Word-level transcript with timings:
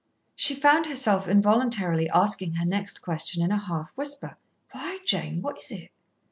She 0.35 0.55
found 0.55 0.87
herself 0.87 1.27
involuntarily 1.27 2.09
asking 2.09 2.53
her 2.55 2.65
next 2.65 3.03
question 3.03 3.43
in 3.43 3.51
a 3.51 3.59
half 3.63 3.91
whisper. 3.91 4.35
"Why, 4.71 4.97
Jane, 5.05 5.43
what 5.43 5.59
is 5.59 5.69
it?" 5.69 5.91